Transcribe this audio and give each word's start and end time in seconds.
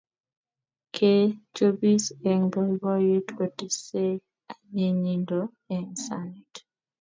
Ke 0.95 1.11
chopis 1.55 2.03
eng 2.29 2.43
boiboiyet 2.51 3.27
kotesei 3.37 4.13
anyinyindo 4.51 5.39
eng 5.75 5.89
sanit 6.05 6.53